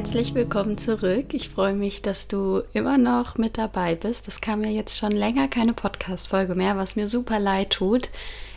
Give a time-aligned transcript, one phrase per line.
[0.00, 1.34] Herzlich willkommen zurück.
[1.34, 4.26] Ich freue mich, dass du immer noch mit dabei bist.
[4.26, 8.08] Das kam ja jetzt schon länger keine Podcast-Folge mehr, was mir super leid tut.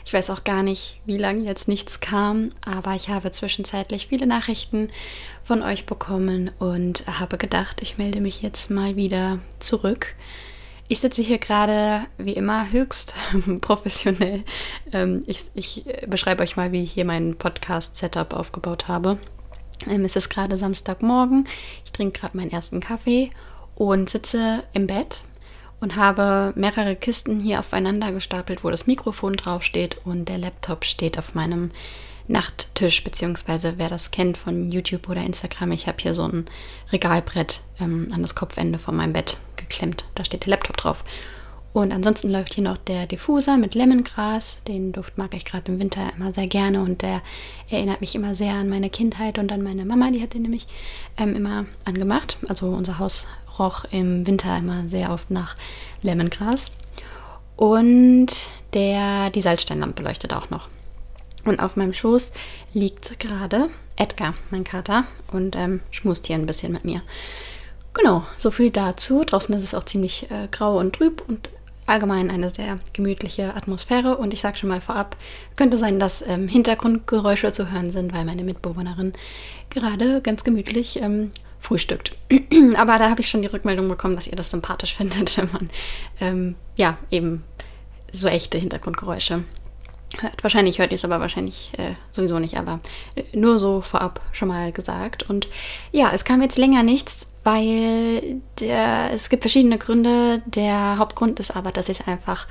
[0.05, 4.25] Ich weiß auch gar nicht, wie lange jetzt nichts kam, aber ich habe zwischenzeitlich viele
[4.25, 4.87] Nachrichten
[5.43, 10.15] von euch bekommen und habe gedacht, ich melde mich jetzt mal wieder zurück.
[10.87, 13.15] Ich sitze hier gerade wie immer höchst
[13.59, 14.45] professionell.
[14.93, 19.17] Ähm, ich, ich beschreibe euch mal, wie ich hier mein Podcast-Setup aufgebaut habe.
[19.87, 21.47] Ähm, es ist gerade Samstagmorgen.
[21.85, 23.29] Ich trinke gerade meinen ersten Kaffee
[23.75, 25.23] und sitze im Bett
[25.79, 31.17] und habe mehrere Kisten hier aufeinander gestapelt, wo das Mikrofon draufsteht und der Laptop steht
[31.17, 31.71] auf meinem
[32.27, 36.45] Nachttisch, beziehungsweise wer das kennt von YouTube oder Instagram, ich habe hier so ein
[36.91, 40.05] Regalbrett ähm, an das Kopfende von meinem Bett geklemmt.
[40.15, 41.03] Da steht der Laptop drauf.
[41.73, 44.63] Und ansonsten läuft hier noch der Diffuser mit Lemongras.
[44.67, 47.23] Den Duft mag ich gerade im Winter immer sehr gerne und der
[47.67, 50.11] erinnert mich immer sehr an meine Kindheit und an meine Mama.
[50.11, 50.67] Die hat den nämlich
[51.17, 52.37] ähm, immer angemacht.
[52.47, 53.25] Also unser Haus
[53.57, 55.55] roch im Winter immer sehr oft nach
[56.03, 56.69] Lemongras.
[57.55, 58.27] Und
[58.73, 60.69] der, die Salzsteinlampe leuchtet auch noch.
[61.43, 62.31] Und auf meinem Schoß
[62.73, 67.01] liegt gerade Edgar, mein Kater, und ähm, schmust hier ein bisschen mit mir.
[67.93, 69.23] Genau, so viel dazu.
[69.23, 71.49] Draußen ist es auch ziemlich äh, grau und trüb und
[71.85, 75.17] allgemein eine sehr gemütliche Atmosphäre und ich sage schon mal vorab,
[75.55, 79.13] könnte sein, dass ähm, Hintergrundgeräusche zu hören sind, weil meine Mitbewohnerin
[79.69, 82.15] gerade ganz gemütlich ähm, frühstückt.
[82.77, 85.69] aber da habe ich schon die Rückmeldung bekommen, dass ihr das sympathisch findet, wenn man
[86.19, 87.43] ähm, ja eben
[88.11, 89.43] so echte Hintergrundgeräusche
[90.19, 90.43] hört.
[90.43, 92.79] Wahrscheinlich hört ihr es aber wahrscheinlich äh, sowieso nicht, aber
[93.15, 95.23] äh, nur so vorab schon mal gesagt.
[95.29, 95.47] Und
[95.91, 100.41] ja, es kam jetzt länger nichts weil der, es gibt verschiedene Gründe.
[100.45, 102.47] Der Hauptgrund ist aber, dass ich es einfach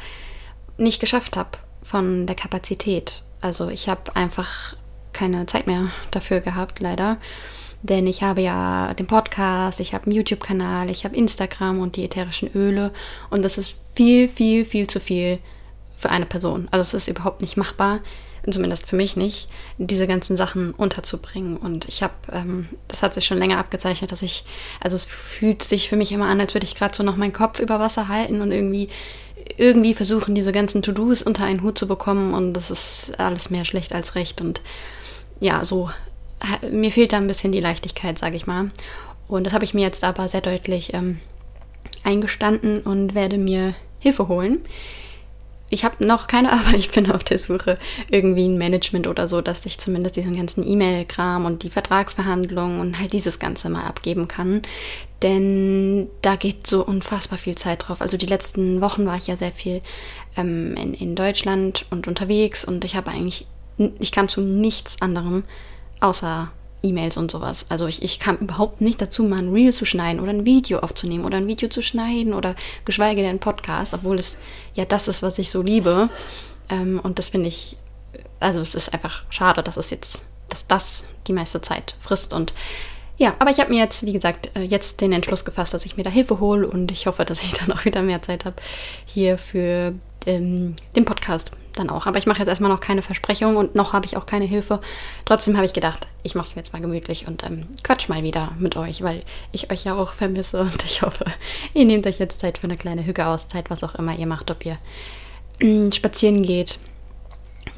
[0.77, 1.51] nicht geschafft habe
[1.83, 3.23] von der Kapazität.
[3.41, 4.77] Also ich habe einfach
[5.13, 7.19] keine Zeit mehr dafür gehabt, leider.
[7.83, 12.05] Denn ich habe ja den Podcast, ich habe einen YouTube-Kanal, ich habe Instagram und die
[12.05, 12.93] ätherischen Öle.
[13.29, 15.41] Und das ist viel, viel, viel zu viel
[15.97, 16.69] für eine Person.
[16.71, 18.01] Also es ist überhaupt nicht machbar
[18.51, 19.49] zumindest für mich nicht,
[19.79, 21.57] diese ganzen Sachen unterzubringen.
[21.57, 24.45] Und ich habe, ähm, das hat sich schon länger abgezeichnet, dass ich,
[24.81, 27.33] also es fühlt sich für mich immer an, als würde ich gerade so noch meinen
[27.33, 28.89] Kopf über Wasser halten und irgendwie,
[29.57, 32.35] irgendwie versuchen, diese ganzen To-Dos unter einen Hut zu bekommen.
[32.35, 34.41] Und das ist alles mehr schlecht als recht.
[34.41, 34.61] Und
[35.39, 35.91] ja, so,
[36.71, 38.71] mir fehlt da ein bisschen die Leichtigkeit, sage ich mal.
[39.29, 41.21] Und das habe ich mir jetzt aber sehr deutlich ähm,
[42.03, 44.63] eingestanden und werde mir Hilfe holen
[45.73, 47.79] ich habe noch keine, aber ich bin auf der Suche
[48.11, 52.99] irgendwie ein Management oder so, dass ich zumindest diesen ganzen E-Mail-Kram und die Vertragsverhandlungen und
[52.99, 54.63] halt dieses Ganze mal abgeben kann.
[55.23, 58.01] Denn da geht so unfassbar viel Zeit drauf.
[58.01, 59.81] Also die letzten Wochen war ich ja sehr viel
[60.37, 63.47] ähm, in, in Deutschland und unterwegs und ich habe eigentlich,
[63.99, 65.45] ich kam zu nichts anderem
[66.01, 66.51] außer
[66.83, 67.67] E-Mails und sowas.
[67.69, 70.81] Also ich, ich kam überhaupt nicht dazu, mal ein Reel zu schneiden oder ein Video
[70.81, 72.55] aufzunehmen oder ein Video zu schneiden oder
[72.85, 74.37] geschweige denn einen Podcast, obwohl es
[74.75, 76.09] ja das ist, was ich so liebe.
[76.69, 77.77] Ähm, und das finde ich,
[78.41, 82.53] also es ist einfach schade, dass es jetzt, dass das die meiste Zeit frisst und
[83.19, 85.97] ja, aber ich habe mir jetzt, wie gesagt, äh, jetzt den Entschluss gefasst, dass ich
[85.97, 88.57] mir da Hilfe hole und ich hoffe, dass ich dann auch wieder mehr Zeit habe
[89.05, 89.95] hier für
[90.27, 92.07] ähm, den Podcast dann auch.
[92.07, 94.81] Aber ich mache jetzt erstmal noch keine Versprechungen und noch habe ich auch keine Hilfe.
[95.25, 98.23] Trotzdem habe ich gedacht, ich mache es mir jetzt mal gemütlich und ähm, quatsch mal
[98.23, 99.21] wieder mit euch, weil
[99.53, 101.25] ich euch ja auch vermisse und ich hoffe,
[101.75, 104.65] ihr nehmt euch jetzt Zeit für eine kleine Hüge-Auszeit, was auch immer ihr macht, ob
[104.65, 104.79] ihr
[105.61, 106.79] äh, spazieren geht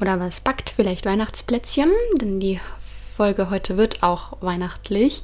[0.01, 2.59] oder was backt, vielleicht Weihnachtsplätzchen, denn die
[3.15, 5.23] Folge heute wird auch weihnachtlich.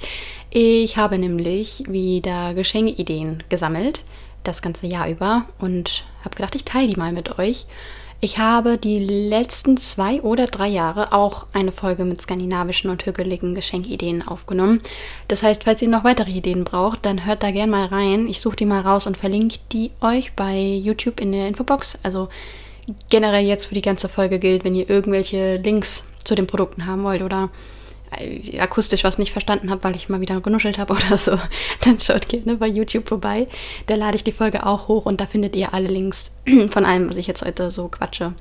[0.49, 4.05] Ich habe nämlich wieder Geschenkideen gesammelt,
[4.43, 7.65] das ganze Jahr über und habe gedacht, ich teile die mal mit euch.
[8.23, 13.55] Ich habe die letzten zwei oder drei Jahre auch eine Folge mit skandinavischen und hügeligen
[13.55, 14.79] Geschenkideen aufgenommen.
[15.27, 18.27] Das heißt, falls ihr noch weitere Ideen braucht, dann hört da gerne mal rein.
[18.27, 21.97] Ich suche die mal raus und verlinke die euch bei YouTube in der Infobox.
[22.03, 22.29] Also
[23.09, 27.03] generell jetzt für die ganze Folge gilt, wenn ihr irgendwelche Links zu den Produkten haben
[27.03, 27.49] wollt oder
[28.59, 31.37] akustisch was nicht verstanden habt, weil ich mal wieder genuschelt habe oder so,
[31.81, 33.47] dann schaut gerne bei YouTube vorbei.
[33.87, 36.31] Da lade ich die Folge auch hoch und da findet ihr alle Links
[36.69, 38.33] von allem, was ich jetzt heute so quatsche,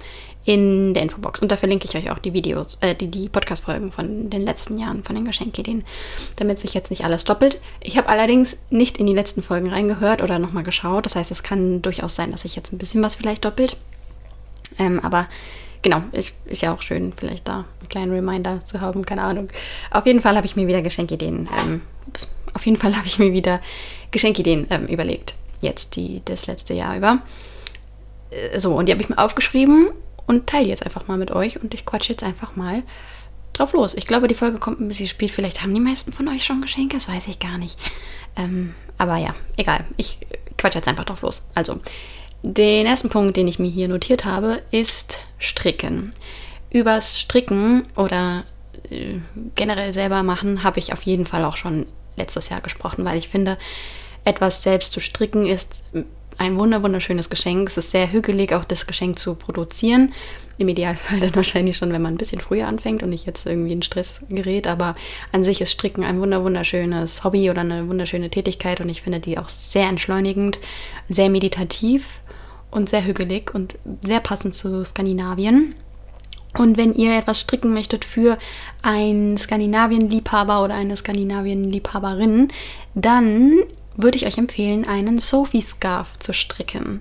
[0.45, 1.41] in der Infobox.
[1.41, 4.79] Und da verlinke ich euch auch die Videos, äh, die, die Podcast-Folgen von den letzten
[4.79, 5.85] Jahren von den Geschenkideen,
[6.37, 7.61] damit sich jetzt nicht alles doppelt.
[7.81, 11.05] Ich habe allerdings nicht in die letzten Folgen reingehört oder nochmal geschaut.
[11.05, 13.77] Das heißt, es kann durchaus sein, dass sich jetzt ein bisschen was vielleicht doppelt.
[14.79, 15.29] Ähm, aber
[15.83, 19.49] genau, ist, ist ja auch schön, vielleicht da einen kleinen Reminder zu haben, keine Ahnung.
[19.91, 21.83] Auf jeden Fall habe ich mir wieder Geschenkideen, ähm,
[22.55, 23.61] auf jeden Fall habe ich mir wieder
[24.11, 27.19] Geschenkideen ähm, überlegt, jetzt die, das letzte Jahr über.
[28.31, 29.91] Äh, so, und die habe ich mir aufgeschrieben
[30.27, 32.83] und teile jetzt einfach mal mit euch und ich quatsche jetzt einfach mal
[33.53, 33.95] drauf los.
[33.95, 35.31] Ich glaube, die Folge kommt ein bisschen spät.
[35.31, 37.79] Vielleicht haben die meisten von euch schon Geschenke, das weiß ich gar nicht.
[38.37, 39.85] Ähm, aber ja, egal.
[39.97, 40.19] Ich
[40.57, 41.43] quatsche jetzt einfach drauf los.
[41.55, 41.81] Also,
[42.43, 46.13] den ersten Punkt, den ich mir hier notiert habe, ist Stricken.
[46.71, 48.45] Übers Stricken oder
[48.91, 49.19] äh,
[49.55, 53.29] generell selber machen habe ich auf jeden Fall auch schon letztes Jahr gesprochen, weil ich
[53.29, 53.59] finde,
[54.25, 55.83] etwas selbst zu stricken ist
[56.39, 57.69] ein wunder wunderschönes Geschenk.
[57.69, 60.15] Es ist sehr hügelig, auch das Geschenk zu produzieren.
[60.57, 63.73] Im Idealfall dann wahrscheinlich schon, wenn man ein bisschen früher anfängt und nicht jetzt irgendwie
[63.73, 64.67] in Stress gerät.
[64.67, 64.95] Aber
[65.33, 69.21] an sich ist Stricken ein wunder wunderschönes Hobby oder eine wunderschöne Tätigkeit und ich finde
[69.21, 70.59] die auch sehr entschleunigend,
[71.09, 72.21] sehr meditativ
[72.71, 75.75] und sehr hügelig und sehr passend zu Skandinavien.
[76.57, 78.39] Und wenn ihr etwas stricken möchtet für
[78.83, 82.49] einen Skandinavien-Liebhaber oder eine Skandinavien-Liebhaberin,
[82.95, 83.55] dann
[83.97, 87.01] würde ich euch empfehlen, einen Sophie Scarf zu stricken.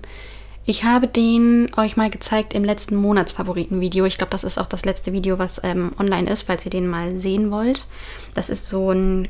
[0.66, 4.04] Ich habe den euch mal gezeigt im letzten Monatsfavoriten-Video.
[4.04, 6.86] Ich glaube, das ist auch das letzte Video, was ähm, online ist, falls ihr den
[6.86, 7.88] mal sehen wollt.
[8.34, 9.28] Das ist so ein,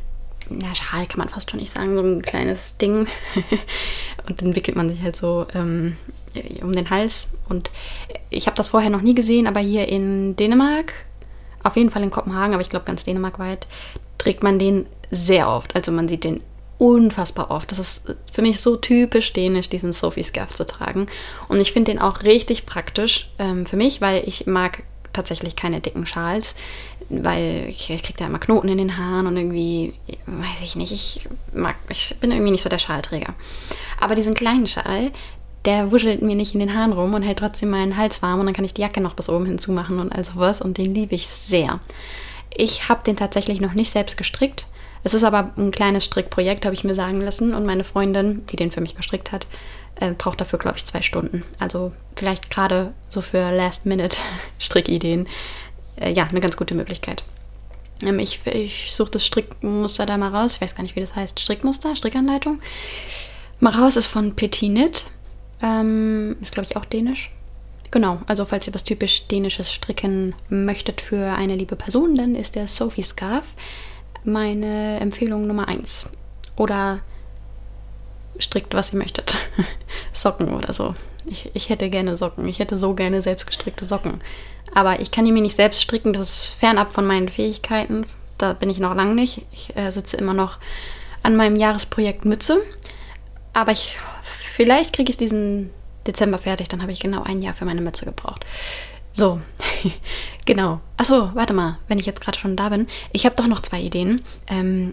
[0.51, 3.07] na, Schal kann man fast schon nicht sagen, so ein kleines Ding.
[4.29, 5.97] und dann wickelt man sich halt so ähm,
[6.63, 7.29] um den Hals.
[7.49, 7.71] Und
[8.31, 10.93] ich habe das vorher noch nie gesehen, aber hier in Dänemark,
[11.63, 13.67] auf jeden Fall in Kopenhagen, aber ich glaube ganz Dänemark weit,
[14.19, 15.75] trägt man den sehr oft.
[15.75, 16.41] Also man sieht den
[16.79, 17.71] unfassbar oft.
[17.71, 21.07] Das ist für mich so typisch dänisch, diesen Sophie Scarf zu tragen.
[21.49, 24.83] Und ich finde den auch richtig praktisch ähm, für mich, weil ich mag
[25.13, 26.55] tatsächlich keine dicken Schals,
[27.11, 29.93] weil ich, ich kriege da immer Knoten in den Haaren und irgendwie,
[30.27, 33.35] weiß ich nicht, ich mag, ich bin irgendwie nicht so der Schalträger.
[34.01, 35.11] Aber diesen kleinen Schal,
[35.65, 38.47] der wuschelt mir nicht in den Haaren rum und hält trotzdem meinen Hals warm und
[38.47, 41.15] dann kann ich die Jacke noch bis oben hinzumachen und all sowas und den liebe
[41.15, 41.81] ich sehr.
[42.55, 44.67] Ich habe den tatsächlich noch nicht selbst gestrickt.
[45.03, 47.55] Es ist aber ein kleines Strickprojekt, habe ich mir sagen lassen.
[47.55, 49.47] Und meine Freundin, die den für mich gestrickt hat,
[49.97, 51.45] äh, braucht dafür, glaube ich, zwei Stunden.
[51.59, 55.27] Also vielleicht gerade so für Last-Minute-Strickideen,
[55.97, 57.25] äh, ja, eine ganz gute Möglichkeit.
[58.03, 60.57] Ähm, ich, ich suche das Strickmuster da mal raus.
[60.57, 61.41] Ich weiß gar nicht, wie das heißt.
[61.41, 62.61] Strickmuster, Strickanleitung.
[63.59, 65.07] Mal raus ist von Petit Knit.
[65.63, 67.31] Ähm, ist, glaube ich, auch dänisch.
[67.91, 72.55] Genau, also falls ihr was typisch dänisches stricken möchtet für eine liebe Person, dann ist
[72.55, 73.45] der Sophie Scarf
[74.25, 76.11] meine Empfehlung Nummer 1.
[76.57, 77.01] Oder
[78.39, 79.37] strickt, was ihr möchtet.
[80.13, 80.95] Socken oder so.
[81.27, 82.47] Ich, ich hätte gerne Socken.
[82.49, 84.21] Ich hätte so gerne selbstgestrickte Socken.
[84.75, 86.13] Aber ich kann die mir nicht selbst stricken.
[86.13, 88.07] Das ist fernab von meinen Fähigkeiten.
[88.39, 89.47] Da bin ich noch lange nicht.
[89.53, 90.59] Ich äh, sitze immer noch
[91.23, 92.59] an meinem Jahresprojekt Mütze.
[93.53, 93.99] Aber ich,
[94.61, 95.71] vielleicht kriege ich es diesen
[96.07, 96.69] Dezember fertig.
[96.69, 98.45] Dann habe ich genau ein Jahr für meine Mütze gebraucht.
[99.11, 99.41] So,
[100.45, 100.81] genau.
[100.99, 102.87] Achso, warte mal, wenn ich jetzt gerade schon da bin.
[103.13, 104.21] Ich habe doch noch zwei Ideen.
[104.49, 104.93] Ähm,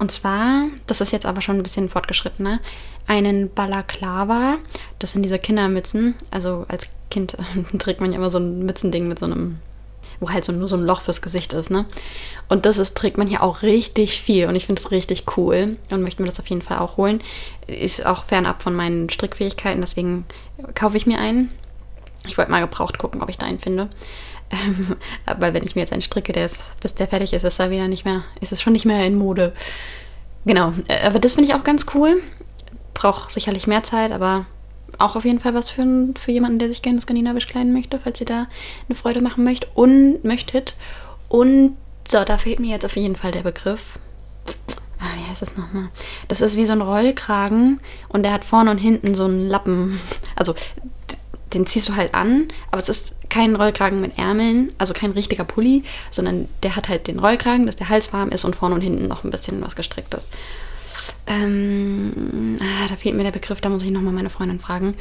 [0.00, 2.58] und zwar, das ist jetzt aber schon ein bisschen fortgeschrittener,
[3.06, 4.56] einen Balaklava.
[4.98, 6.16] Das sind diese Kindermützen.
[6.32, 7.36] Also als Kind
[7.78, 9.60] trägt man ja immer so ein Mützending mit so einem,
[10.20, 11.84] wo halt so nur so ein Loch fürs Gesicht ist, ne?
[12.48, 15.76] Und das ist, trägt man hier auch richtig viel und ich finde es richtig cool
[15.90, 17.20] und möchte mir das auf jeden Fall auch holen.
[17.66, 20.24] Ist auch fernab von meinen Strickfähigkeiten, deswegen
[20.74, 21.50] kaufe ich mir einen
[22.28, 23.88] ich wollte mal gebraucht gucken, ob ich da einen finde.
[24.50, 24.96] Ähm,
[25.26, 27.70] aber wenn ich mir jetzt einen stricke, der ist, bis der fertig ist, ist er
[27.70, 29.52] wieder nicht mehr, ist es schon nicht mehr in Mode.
[30.44, 32.22] Genau, äh, aber das finde ich auch ganz cool.
[32.94, 34.46] Braucht sicherlich mehr Zeit, aber
[34.98, 35.84] auch auf jeden Fall was für,
[36.18, 38.46] für jemanden, der sich gerne skandinavisch kleiden möchte, falls ihr da
[38.88, 40.76] eine Freude machen möchtet und möchtet.
[41.28, 41.76] Und
[42.08, 43.98] so, da fehlt mir jetzt auf jeden Fall der Begriff.
[44.98, 45.88] Ah, wie heißt das nochmal?
[46.28, 50.00] Das ist wie so ein Rollkragen und der hat vorne und hinten so einen Lappen.
[50.34, 50.54] Also
[51.52, 55.44] den ziehst du halt an, aber es ist kein Rollkragen mit Ärmeln, also kein richtiger
[55.44, 58.80] Pulli, sondern der hat halt den Rollkragen, dass der Hals warm ist und vorne und
[58.80, 60.28] hinten noch ein bisschen was gestrickt ist.
[61.26, 64.94] Ähm, ah, da fehlt mir der Begriff, da muss ich nochmal meine Freundin fragen.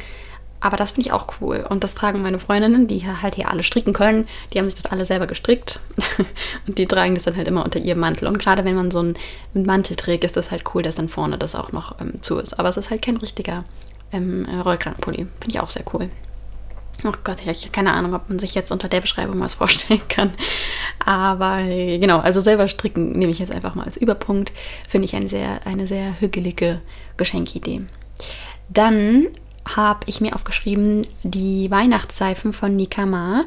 [0.60, 1.66] Aber das finde ich auch cool.
[1.70, 4.28] Und das tragen meine Freundinnen, die halt hier alle stricken können.
[4.52, 5.80] Die haben sich das alle selber gestrickt.
[6.68, 8.28] und die tragen das dann halt immer unter ihrem Mantel.
[8.28, 9.16] Und gerade wenn man so einen
[9.54, 12.58] Mantel trägt, ist das halt cool, dass dann vorne das auch noch ähm, zu ist.
[12.58, 13.64] Aber es ist halt kein richtiger
[14.12, 15.28] ähm, Rollkragenpulli.
[15.40, 16.10] Finde ich auch sehr cool.
[17.04, 20.02] Oh Gott, ich habe keine Ahnung, ob man sich jetzt unter der Beschreibung was vorstellen
[20.10, 20.34] kann.
[21.04, 24.54] Aber genau, also selber stricken nehme ich jetzt einfach mal als Überpunkt.
[24.88, 26.82] Finde ich eine sehr, eine sehr hügelige
[27.18, 27.82] Geschenkidee.
[28.70, 29.28] Dann
[29.68, 33.46] habe ich mir aufgeschrieben die Weihnachtsseifen von Nikama.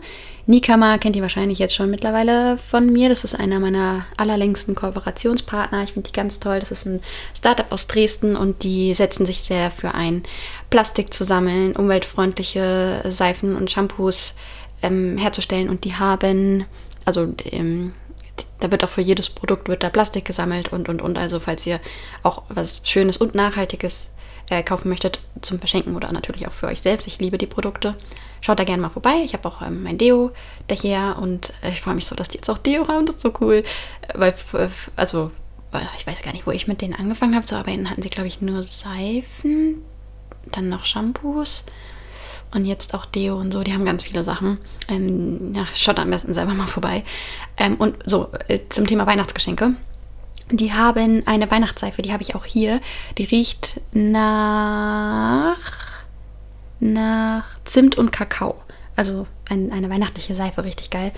[0.49, 3.11] Nikama kennt ihr wahrscheinlich jetzt schon mittlerweile von mir.
[3.11, 5.83] Das ist einer meiner allerlängsten Kooperationspartner.
[5.83, 6.59] Ich finde die ganz toll.
[6.59, 7.03] Das ist ein
[7.37, 10.23] Startup aus Dresden und die setzen sich sehr für ein
[10.71, 14.33] Plastik zu sammeln, umweltfreundliche Seifen und Shampoos
[14.81, 15.69] ähm, herzustellen.
[15.69, 16.65] Und die haben,
[17.05, 17.93] also ähm,
[18.61, 21.19] da wird auch für jedes Produkt wird da Plastik gesammelt und und und.
[21.19, 21.79] Also falls ihr
[22.23, 24.13] auch was Schönes und Nachhaltiges
[24.49, 27.07] äh, kaufen möchtet zum Verschenken oder natürlich auch für euch selbst.
[27.07, 27.97] Ich liebe die Produkte.
[28.41, 29.23] Schaut da gerne mal vorbei.
[29.25, 30.31] Ich habe auch ähm, mein Deo
[30.69, 33.07] daher und äh, ich freue mich so, dass die jetzt auch Deo haben.
[33.07, 33.65] Das ist so cool.
[34.15, 34.35] Weil,
[34.97, 35.31] also,
[35.99, 37.91] ich weiß gar nicht, wo ich mit denen angefangen habe zu arbeiten.
[37.91, 39.83] Hatten sie, glaube ich, nur Seifen,
[40.51, 41.65] dann noch Shampoos
[42.53, 43.63] und jetzt auch Deo und so.
[43.63, 44.59] Die haben ganz viele Sachen.
[44.89, 47.05] Ähm, ja, schaut am besten selber mal vorbei.
[47.57, 49.75] Ähm, und so, äh, zum Thema Weihnachtsgeschenke.
[50.51, 52.81] Die haben eine Weihnachtsseife, die habe ich auch hier.
[53.19, 55.59] Die riecht nach,
[56.81, 58.57] nach Zimt und Kakao.
[58.97, 61.13] Also ein, eine weihnachtliche Seife, richtig geil.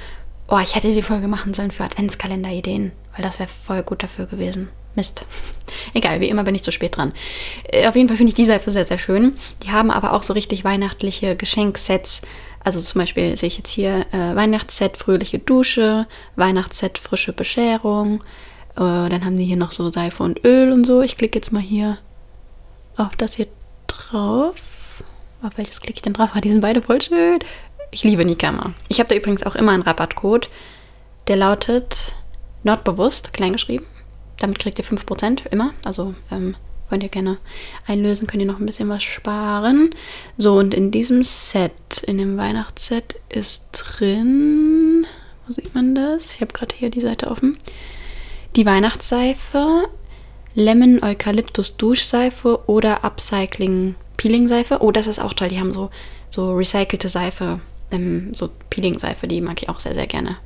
[0.48, 4.26] Oh, ich hätte die Folge machen sollen für Adventskalender-Ideen, weil das wäre voll gut dafür
[4.26, 4.68] gewesen.
[4.96, 5.24] Mist.
[5.94, 7.12] Egal, wie immer bin ich zu spät dran.
[7.64, 9.34] Äh, auf jeden Fall finde ich die Seife sehr, sehr schön.
[9.62, 12.22] Die haben aber auch so richtig weihnachtliche Geschenksets.
[12.62, 18.22] Also zum Beispiel sehe ich jetzt hier äh, Weihnachtsset, fröhliche Dusche, Weihnachtsset, frische Bescherung,
[18.74, 21.00] äh, dann haben die hier noch so Seife und Öl und so.
[21.00, 21.98] Ich klicke jetzt mal hier
[22.96, 23.46] auf das hier
[23.86, 24.54] drauf.
[25.42, 26.30] Auf welches klicke ich denn drauf?
[26.34, 27.38] Ah, die sind beide voll schön.
[27.90, 28.72] Ich liebe Nikama.
[28.88, 30.48] Ich habe da übrigens auch immer einen Rabattcode.
[31.28, 32.14] Der lautet
[32.62, 33.86] Nordbewusst, kleingeschrieben.
[34.38, 35.72] Damit kriegt ihr 5% immer.
[35.84, 36.56] Also ähm,
[36.88, 37.38] könnt ihr gerne
[37.86, 39.94] einlösen, könnt ihr noch ein bisschen was sparen.
[40.38, 45.06] So, und in diesem Set, in dem Weihnachtsset, ist drin.
[45.46, 46.34] Wo sieht man das?
[46.34, 47.58] Ich habe gerade hier die Seite offen
[48.56, 49.88] die Weihnachtsseife,
[50.54, 54.82] Lemon Eukalyptus Duschseife oder Upcycling Peeling Seife.
[54.82, 55.48] Oh, das ist auch toll.
[55.48, 55.88] Die haben so,
[56.28, 57.58] so recycelte Seife,
[57.90, 60.36] ähm, so Peeling Seife, die mag ich auch sehr, sehr gerne.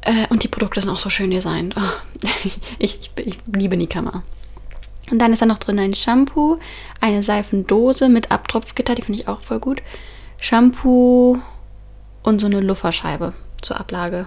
[0.00, 1.76] Äh, und die Produkte sind auch so schön designt.
[1.78, 4.24] Oh, ich, ich, ich liebe Nikama.
[5.08, 6.58] Und dann ist da noch drin ein Shampoo,
[7.00, 9.80] eine Seifendose mit Abtropfgitter, die finde ich auch voll gut.
[10.40, 11.38] Shampoo
[12.24, 14.26] und so eine Lufferscheibe zur Ablage.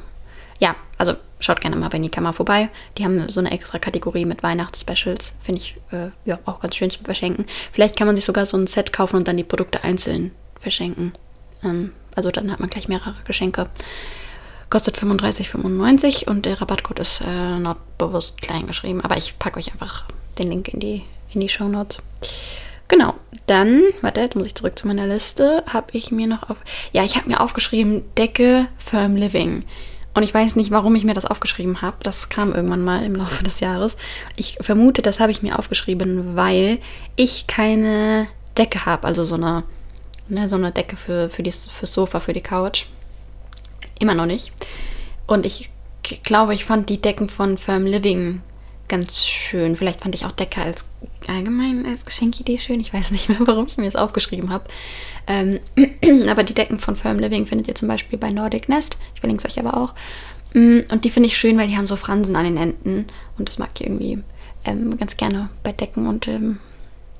[0.62, 2.70] Ja, also schaut gerne mal bei Nikama vorbei.
[2.98, 5.34] Die haben so eine extra Kategorie mit Weihnachtsspecials.
[5.41, 7.48] Finde ich äh, ja auch ganz schön zum Verschenken.
[7.72, 11.13] Vielleicht kann man sich sogar so ein Set kaufen und dann die Produkte einzeln verschenken.
[11.63, 13.70] Ähm, also dann hat man gleich mehrere Geschenke.
[14.70, 19.01] Kostet 35,95 und der Rabattcode ist äh, not bewusst klein geschrieben.
[19.01, 20.06] Aber ich packe euch einfach
[20.38, 21.01] den Link in die,
[21.34, 22.03] in die Show Notes.
[22.88, 23.15] Genau,
[23.48, 25.63] dann, warte, jetzt muss ich zurück zu meiner Liste.
[25.68, 26.58] Habe ich mir noch auf.
[26.91, 29.65] Ja, ich habe mir aufgeschrieben, Decke Firm Living.
[30.13, 31.98] Und ich weiß nicht, warum ich mir das aufgeschrieben habe.
[32.03, 33.96] Das kam irgendwann mal im Laufe des Jahres.
[34.36, 36.80] Ich vermute, das habe ich mir aufgeschrieben, weil
[37.15, 38.27] ich keine
[38.58, 39.08] Decke habe.
[39.08, 39.63] Also so eine,
[40.27, 42.86] ne, so eine Decke für, für die, fürs Sofa, für die Couch.
[44.00, 44.51] Immer noch nicht.
[45.27, 45.70] Und ich
[46.24, 48.41] glaube, ich fand die Decken von Firm Living
[48.89, 49.77] ganz schön.
[49.77, 50.84] Vielleicht fand ich auch Decke als
[51.27, 52.79] allgemein als Geschenkidee schön.
[52.79, 54.65] Ich weiß nicht mehr, warum ich mir das aufgeschrieben habe.
[55.27, 55.60] Ähm,
[56.29, 58.98] aber die Decken von Firm Living findet ihr zum Beispiel bei Nordic Nest.
[59.13, 59.93] Ich verlinke es euch aber auch.
[60.53, 63.08] Mm, und die finde ich schön, weil die haben so Fransen an den Enden.
[63.38, 64.20] Und das mag ich irgendwie
[64.65, 66.08] ähm, ganz gerne bei Decken.
[66.08, 66.60] Und ähm,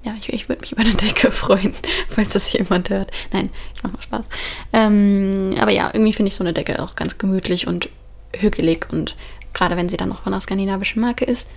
[0.04, 1.74] ja, ich, ich würde mich über eine Decke freuen,
[2.10, 3.12] falls das jemand hört.
[3.32, 4.26] Nein, ich mache mal Spaß.
[4.74, 7.90] Ähm, aber ja, irgendwie finde ich so eine Decke auch ganz gemütlich und
[8.36, 9.16] hügelig und
[9.54, 11.48] gerade wenn sie dann noch von einer skandinavischen Marke ist,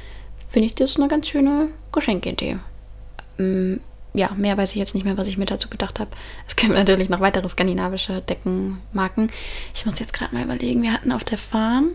[0.54, 2.58] finde ich das eine ganz schöne Geschenkidee.
[3.40, 3.80] Ähm,
[4.14, 6.12] ja, mehr weiß ich jetzt nicht mehr, was ich mir dazu gedacht habe.
[6.46, 9.32] Es gibt natürlich noch weitere skandinavische Deckenmarken.
[9.74, 11.88] Ich muss jetzt gerade mal überlegen, wir hatten auf der Farm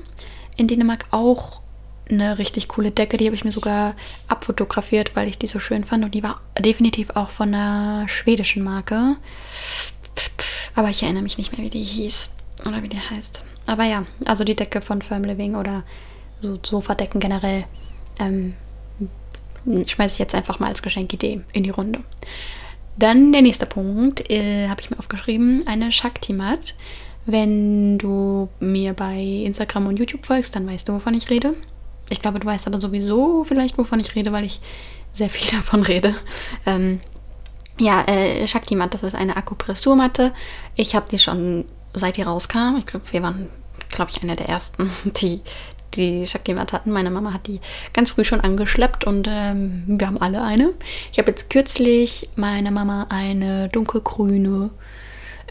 [0.58, 1.62] in Dänemark auch
[2.10, 3.16] eine richtig coole Decke.
[3.16, 3.96] Die habe ich mir sogar
[4.28, 6.04] abfotografiert, weil ich die so schön fand.
[6.04, 9.16] Und die war definitiv auch von einer schwedischen Marke.
[10.76, 12.30] Aber ich erinnere mich nicht mehr, wie die hieß
[12.66, 13.46] oder wie die heißt.
[13.68, 15.84] Aber ja, also die Decke von Firm Living oder
[16.42, 17.64] so Sofadecken generell
[18.20, 18.54] ähm,
[19.66, 22.00] schmeiße ich jetzt einfach mal als Geschenkidee in die Runde.
[22.98, 26.76] Dann der nächste Punkt, äh, habe ich mir aufgeschrieben, eine Shakti-Mat.
[27.26, 31.54] Wenn du mir bei Instagram und YouTube folgst, dann weißt du, wovon ich rede.
[32.10, 34.60] Ich glaube, du weißt aber sowieso vielleicht, wovon ich rede, weil ich
[35.14, 36.16] sehr viel davon rede.
[36.66, 37.00] Ähm,
[37.80, 40.34] ja, äh, Shakti-Mat, das ist eine Akupressurmatte.
[40.76, 42.78] Ich habe die schon seit die rauskam.
[42.78, 43.48] Ich glaube, wir waren
[43.90, 45.42] glaube ich, eine der ersten, die
[45.96, 46.92] die Shakimat hatten.
[46.92, 47.60] Meine Mama hat die
[47.94, 50.74] ganz früh schon angeschleppt und ähm, wir haben alle eine.
[51.12, 54.70] Ich habe jetzt kürzlich meiner Mama eine dunkelgrüne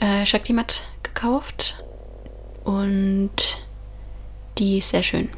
[0.01, 1.77] äh, Shakti-Matt gekauft
[2.65, 3.31] und
[4.59, 5.29] die ist sehr schön.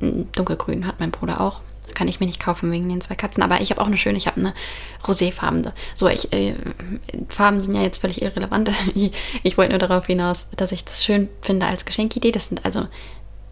[0.00, 1.60] Dunkelgrün hat mein Bruder auch.
[1.94, 3.42] Kann ich mir nicht kaufen wegen den zwei Katzen.
[3.42, 4.54] Aber ich habe auch eine schöne, ich habe eine
[5.04, 5.72] roséfarbene.
[5.94, 6.54] So, ich, äh,
[7.28, 8.70] Farben sind ja jetzt völlig irrelevant.
[8.94, 12.30] ich, ich wollte nur darauf hinaus, dass ich das schön finde als Geschenkidee.
[12.30, 12.86] Das sind also,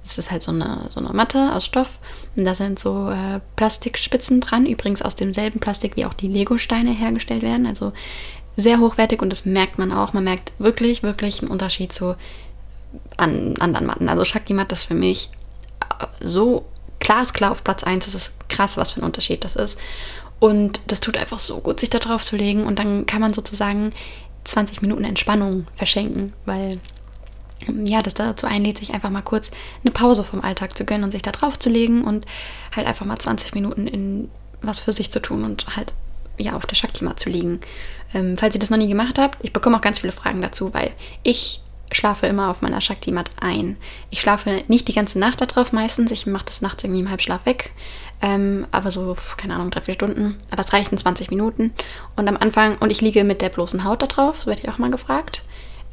[0.08, 1.98] es ist halt so eine, so eine Matte aus Stoff.
[2.34, 4.66] Und da sind so äh, Plastikspitzen dran.
[4.66, 7.66] Übrigens aus demselben Plastik, wie auch die Lego-Steine hergestellt werden.
[7.66, 7.92] Also
[8.56, 10.12] sehr hochwertig und das merkt man auch.
[10.12, 12.16] Man merkt wirklich, wirklich einen Unterschied zu
[13.16, 14.08] an anderen Matten.
[14.08, 15.30] Also Shakti Matt ist für mich
[16.20, 16.64] so
[16.98, 18.06] glasklar auf Platz 1.
[18.06, 19.78] Das ist krass, was für ein Unterschied das ist.
[20.40, 22.64] Und das tut einfach so gut, sich da drauf zu legen.
[22.66, 23.92] Und dann kann man sozusagen
[24.44, 26.80] 20 Minuten Entspannung verschenken, weil
[27.84, 29.50] ja, das dazu einlädt, sich einfach mal kurz
[29.82, 32.26] eine Pause vom Alltag zu gönnen und sich da drauf zu legen und
[32.74, 35.94] halt einfach mal 20 Minuten in was für sich zu tun und halt
[36.38, 37.60] ja auf der Shakti zu liegen.
[38.14, 40.72] Ähm, falls ihr das noch nie gemacht habt, ich bekomme auch ganz viele Fragen dazu,
[40.72, 41.60] weil ich
[41.90, 43.76] schlafe immer auf meiner Shakti-Mat ein.
[44.10, 46.10] Ich schlafe nicht die ganze Nacht darauf meistens.
[46.10, 47.70] Ich mache das nachts irgendwie im Halbschlaf weg.
[48.20, 50.36] Ähm, aber so, keine Ahnung, drei, vier Stunden.
[50.50, 51.72] Aber es reichen 20 Minuten.
[52.16, 54.68] Und am Anfang, und ich liege mit der bloßen Haut da drauf, so werde ich
[54.68, 55.42] auch mal gefragt.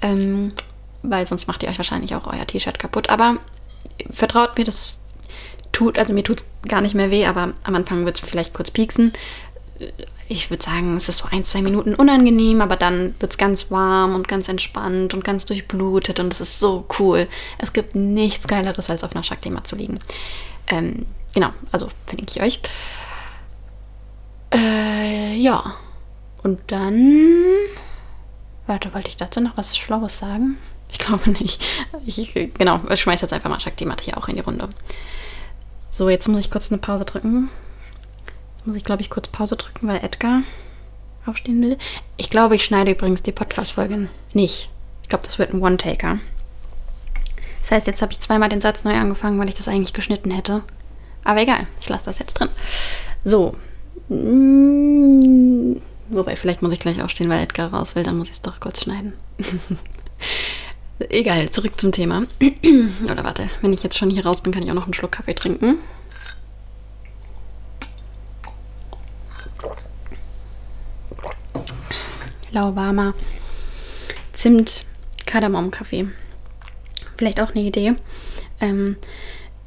[0.02, 0.52] Ähm,
[1.10, 3.10] weil sonst macht ihr euch wahrscheinlich auch euer T-Shirt kaputt.
[3.10, 3.38] Aber
[4.10, 5.00] vertraut mir, das
[5.72, 8.54] tut, also mir tut es gar nicht mehr weh, aber am Anfang wird es vielleicht
[8.54, 9.14] kurz pieksen
[10.28, 13.70] ich würde sagen, es ist so ein, zwei Minuten unangenehm, aber dann wird es ganz
[13.70, 17.28] warm und ganz entspannt und ganz durchblutet und es ist so cool.
[17.60, 20.00] Es gibt nichts Geileres, als auf einer Shakti-Mat zu liegen.
[20.68, 22.62] Ähm, genau, also verlinke ich euch.
[24.54, 25.76] Äh, ja.
[26.42, 27.44] Und dann.
[28.68, 30.58] Warte, wollte ich dazu noch was Schlaues sagen?
[30.92, 31.64] Ich glaube nicht.
[32.06, 34.70] Ich, genau, ich schmeiße jetzt einfach mal Shakti-Mat hier auch in die Runde.
[35.92, 37.50] So, jetzt muss ich kurz eine Pause drücken
[38.66, 40.42] muss ich, glaube ich, kurz Pause drücken, weil Edgar
[41.26, 41.78] aufstehen will.
[42.18, 44.70] Ich glaube, ich schneide übrigens die Podcast-Folge nicht.
[45.04, 46.20] Ich glaube, das wird ein One-Taker.
[47.62, 50.32] Das heißt, jetzt habe ich zweimal den Satz neu angefangen, weil ich das eigentlich geschnitten
[50.32, 50.62] hätte.
[51.24, 52.50] Aber egal, ich lasse das jetzt drin.
[53.24, 53.56] So.
[54.10, 55.78] Mm,
[56.10, 58.60] wobei, vielleicht muss ich gleich aufstehen, weil Edgar raus will, dann muss ich es doch
[58.60, 59.14] kurz schneiden.
[61.00, 62.24] egal, zurück zum Thema.
[63.12, 65.14] Oder warte, wenn ich jetzt schon hier raus bin, kann ich auch noch einen Schluck
[65.14, 65.78] Kaffee trinken.
[72.56, 73.14] lauwarmer
[74.32, 74.86] Zimt
[75.26, 76.08] Kardamom-Kaffee.
[77.18, 77.96] Vielleicht auch eine Idee.
[78.62, 78.96] Ähm,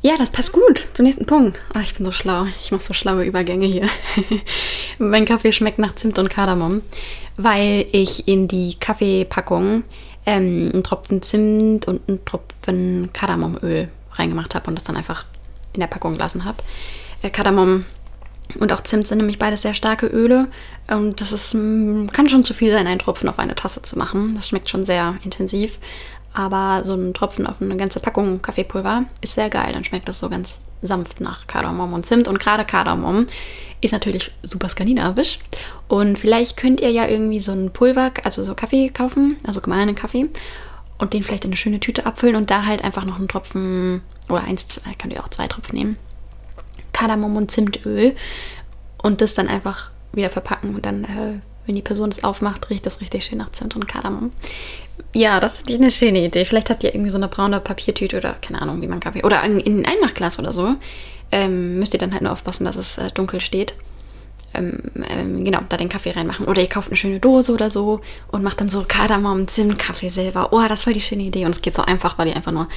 [0.00, 1.58] ja, das passt gut zum nächsten Punkt.
[1.74, 2.46] Oh, ich bin so schlau.
[2.60, 3.88] Ich mache so schlaue Übergänge hier.
[4.98, 6.82] mein Kaffee schmeckt nach Zimt und Kardamom,
[7.36, 9.84] weil ich in die Kaffeepackung
[10.28, 15.24] ähm, einen Tropfen Zimt und einen Tropfen Kardamomöl reingemacht habe und das dann einfach
[15.72, 16.58] in der Packung gelassen habe.
[17.22, 17.86] Äh, Kardamom
[18.58, 20.48] und auch Zimt sind nämlich beides sehr starke Öle.
[20.90, 24.34] Und das ist, kann schon zu viel sein, einen Tropfen auf eine Tasse zu machen.
[24.34, 25.78] Das schmeckt schon sehr intensiv.
[26.34, 29.72] Aber so ein Tropfen auf eine ganze Packung Kaffeepulver ist sehr geil.
[29.72, 32.28] Dann schmeckt das so ganz sanft nach Kardamom und Zimt.
[32.28, 33.26] Und gerade Kardamom
[33.80, 35.38] ist natürlich super skandinavisch.
[35.88, 39.94] Und vielleicht könnt ihr ja irgendwie so ein Pulver, also so Kaffee kaufen, also gemahlenen
[39.94, 40.28] Kaffee.
[40.98, 44.02] Und den vielleicht in eine schöne Tüte abfüllen und da halt einfach noch einen Tropfen
[44.28, 44.66] oder eins,
[45.00, 45.96] könnt ihr auch zwei Tropfen nehmen
[46.92, 48.16] Kardamom und Zimtöl
[49.00, 51.38] und das dann einfach wieder verpacken und dann, äh,
[51.68, 54.33] wenn die Person das aufmacht, riecht das richtig schön nach Zimt und Kardamom.
[55.14, 56.44] Ja, das ist eine schöne Idee.
[56.44, 59.42] Vielleicht hat ihr irgendwie so eine braune Papiertüte oder keine Ahnung, wie man Kaffee oder
[59.44, 60.74] in, in ein Einmachglas oder so.
[61.31, 63.74] Ähm, müsst ihr dann halt nur aufpassen, dass es äh, dunkel steht.
[64.54, 66.46] Ähm, ähm, genau, da den Kaffee reinmachen.
[66.46, 68.00] Oder ihr kauft eine schöne Dose oder so
[68.33, 70.52] und macht dann so Kardamom, Zimt, Kaffee selber.
[70.52, 71.44] Oh, das war die schöne Idee.
[71.44, 72.68] Und es geht so einfach, weil ihr einfach nur,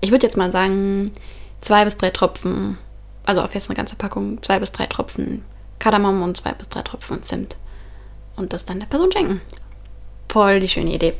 [0.00, 1.12] ich würde jetzt mal sagen,
[1.60, 2.76] zwei bis drei Tropfen
[3.26, 5.44] also auf jetzt eine ganze Packung, zwei bis drei Tropfen
[5.78, 7.56] Kardamom und zwei bis drei Tropfen Zimt.
[8.36, 9.40] Und das dann der Person schenken.
[10.28, 11.14] Voll die schöne Idee.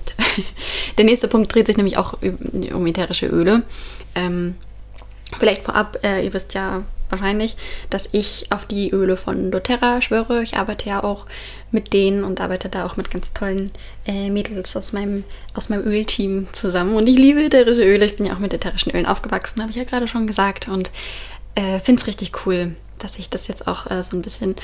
[0.99, 3.63] der nächste Punkt dreht sich nämlich auch um ätherische Öle.
[4.15, 4.57] Ähm,
[5.39, 7.57] vielleicht vorab, äh, ihr wisst ja wahrscheinlich,
[7.91, 10.43] dass ich auf die Öle von doTERRA schwöre.
[10.43, 11.27] Ich arbeite ja auch
[11.71, 13.71] mit denen und arbeite da auch mit ganz tollen
[14.07, 15.25] äh, Mädels aus meinem,
[15.55, 16.95] aus meinem Ölteam zusammen.
[16.97, 18.05] Und ich liebe ätherische Öle.
[18.05, 20.69] Ich bin ja auch mit ätherischen Ölen aufgewachsen, habe ich ja gerade schon gesagt.
[20.69, 20.91] Und
[21.55, 24.57] äh, finde es richtig cool, dass ich das jetzt auch äh, so ein bisschen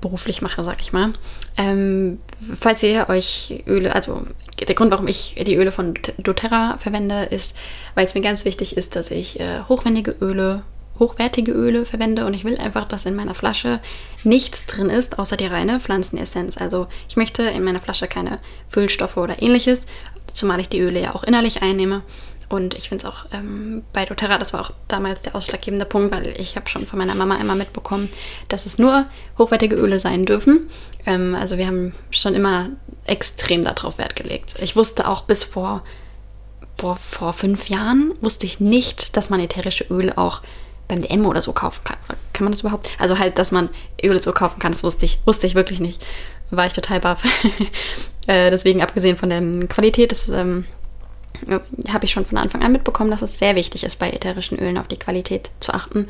[0.00, 1.12] beruflich mache, sag ich mal.
[1.56, 2.18] Ähm,
[2.54, 4.22] falls ihr euch Öle, also
[4.66, 7.56] der Grund, warum ich die Öle von doTERRA verwende, ist,
[7.94, 10.62] weil es mir ganz wichtig ist, dass ich äh, hochwertige Öle,
[10.98, 13.80] hochwertige Öle verwende und ich will einfach, dass in meiner Flasche
[14.24, 16.56] nichts drin ist, außer die reine Pflanzenessenz.
[16.56, 19.82] Also ich möchte in meiner Flasche keine Füllstoffe oder ähnliches,
[20.32, 22.02] zumal ich die Öle ja auch innerlich einnehme.
[22.48, 26.14] Und ich finde es auch ähm, bei doTERRA, das war auch damals der ausschlaggebende Punkt,
[26.14, 28.08] weil ich habe schon von meiner Mama immer mitbekommen,
[28.48, 29.06] dass es nur
[29.36, 30.68] hochwertige Öle sein dürfen.
[31.06, 32.70] Ähm, also wir haben schon immer
[33.04, 34.54] extrem darauf Wert gelegt.
[34.60, 35.82] Ich wusste auch bis vor,
[36.76, 40.42] boah, vor fünf Jahren, wusste ich nicht, dass man ätherische Öle auch
[40.88, 41.96] beim DM oder so kaufen kann.
[42.32, 42.90] Kann man das überhaupt?
[42.98, 43.70] Also halt, dass man
[44.02, 46.04] Öle so kaufen kann, das wusste ich, wusste ich wirklich nicht.
[46.50, 47.24] War ich total baff.
[48.28, 50.64] äh, deswegen, abgesehen von der Qualität, das ähm,
[51.92, 54.78] habe ich schon von Anfang an mitbekommen, dass es sehr wichtig ist, bei ätherischen Ölen
[54.78, 56.06] auf die Qualität zu achten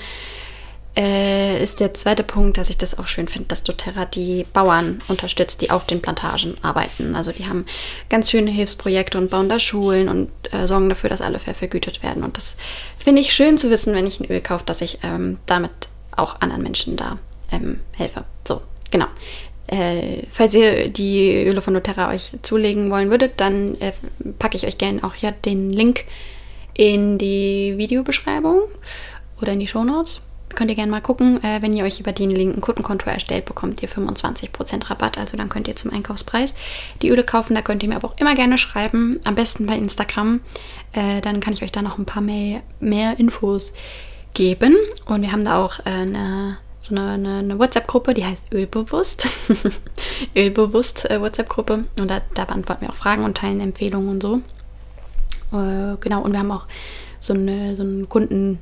[0.96, 5.02] äh, ist der zweite Punkt, dass ich das auch schön finde, dass doTERRA die Bauern
[5.08, 7.14] unterstützt, die auf den Plantagen arbeiten.
[7.14, 7.66] Also die haben
[8.08, 12.02] ganz schöne Hilfsprojekte und bauen da Schulen und äh, sorgen dafür, dass alle fair vergütet
[12.02, 12.24] werden.
[12.24, 12.56] Und das
[12.98, 15.72] finde ich schön zu wissen, wenn ich ein Öl kaufe, dass ich ähm, damit
[16.12, 17.18] auch anderen Menschen da
[17.52, 18.24] ähm, helfe.
[18.48, 19.06] So, genau.
[19.66, 23.92] Äh, falls ihr die Öle von doTERRA euch zulegen wollen würdet, dann äh,
[24.38, 26.04] packe ich euch gerne auch hier den Link
[26.74, 28.60] in die Videobeschreibung
[29.40, 30.20] oder in die Shownotes.
[30.54, 31.42] Könnt ihr gerne mal gucken.
[31.42, 35.18] Äh, wenn ihr euch über den linken Kundenkonto erstellt, bekommt ihr 25% Rabatt.
[35.18, 36.54] Also dann könnt ihr zum Einkaufspreis
[37.02, 37.54] die Öle kaufen.
[37.54, 39.20] Da könnt ihr mir aber auch immer gerne schreiben.
[39.24, 40.40] Am besten bei Instagram.
[40.92, 43.74] Äh, dann kann ich euch da noch ein paar mehr, mehr Infos
[44.32, 44.76] geben.
[45.06, 49.28] Und wir haben da auch äh, eine, so eine, eine, eine WhatsApp-Gruppe, die heißt Ölbewusst.
[50.36, 51.84] Ölbewusst äh, WhatsApp-Gruppe.
[51.98, 54.36] Und da, da, beantworten wir auch Fragen und teilen Empfehlungen und so.
[55.52, 56.66] Äh, genau, und wir haben auch
[57.20, 58.60] so, eine, so einen Kunden,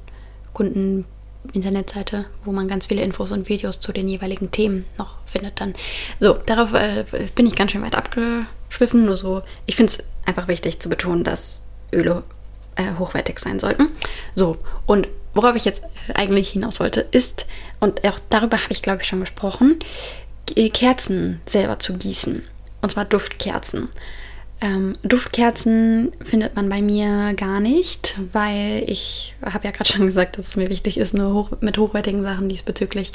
[0.52, 1.04] Kunden
[1.52, 5.74] Internetseite, wo man ganz viele Infos und Videos zu den jeweiligen Themen noch findet dann.
[6.18, 9.04] So, darauf äh, bin ich ganz schön weit abgeschwiffen.
[9.04, 12.22] Nur so, ich finde es einfach wichtig zu betonen, dass Öle
[12.76, 13.88] äh, hochwertig sein sollten.
[14.34, 14.56] So,
[14.86, 17.46] und worauf ich jetzt eigentlich hinaus wollte, ist,
[17.80, 19.78] und auch darüber habe ich glaube ich schon gesprochen,
[20.70, 22.44] Kerzen selber zu gießen.
[22.82, 23.88] Und zwar Duftkerzen.
[24.60, 30.38] Ähm, Duftkerzen findet man bei mir gar nicht, weil ich habe ja gerade schon gesagt,
[30.38, 33.12] dass es mir wichtig ist, nur hoch, mit hochwertigen Sachen diesbezüglich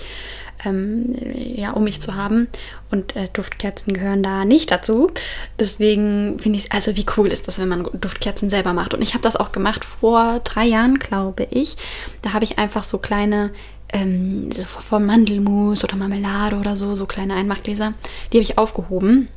[0.66, 2.48] ähm, ja, um mich zu haben.
[2.92, 5.10] Und äh, Duftkerzen gehören da nicht dazu.
[5.60, 8.94] Deswegen finde ich, also wie cool ist das, wenn man Duftkerzen selber macht.
[8.94, 11.78] Und ich habe das auch gemacht vor drei Jahren, glaube ich.
[12.22, 13.52] Da habe ich einfach so kleine
[13.92, 17.94] ähm, von Mandelmus oder Marmelade oder so, so kleine Einmachgläser,
[18.32, 19.30] die habe ich aufgehoben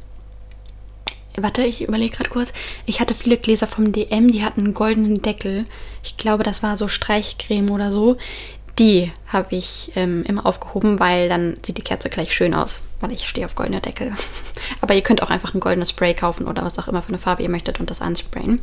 [1.37, 2.53] Warte, ich überlege gerade kurz.
[2.85, 5.64] Ich hatte viele Gläser vom DM, die hatten einen goldenen Deckel.
[6.03, 8.18] Ich glaube, das war so Streichcreme oder so.
[8.79, 13.12] Die habe ich ähm, immer aufgehoben, weil dann sieht die Kerze gleich schön aus, weil
[13.12, 14.14] ich stehe auf goldene Deckel.
[14.81, 17.18] Aber ihr könnt auch einfach ein goldenes Spray kaufen oder was auch immer für eine
[17.18, 18.61] Farbe ihr möchtet und das ansprayen.